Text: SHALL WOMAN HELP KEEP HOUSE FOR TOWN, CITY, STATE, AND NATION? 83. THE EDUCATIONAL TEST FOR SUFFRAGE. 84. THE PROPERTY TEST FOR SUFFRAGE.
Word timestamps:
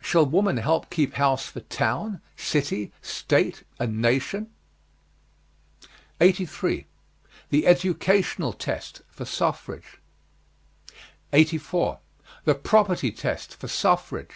SHALL 0.00 0.24
WOMAN 0.24 0.56
HELP 0.56 0.88
KEEP 0.88 1.12
HOUSE 1.12 1.44
FOR 1.48 1.60
TOWN, 1.60 2.22
CITY, 2.38 2.90
STATE, 3.02 3.64
AND 3.78 4.00
NATION? 4.00 4.50
83. 6.22 6.86
THE 7.50 7.66
EDUCATIONAL 7.66 8.54
TEST 8.54 9.02
FOR 9.10 9.26
SUFFRAGE. 9.26 9.98
84. 11.34 11.98
THE 12.46 12.54
PROPERTY 12.54 13.12
TEST 13.12 13.54
FOR 13.56 13.68
SUFFRAGE. 13.68 14.32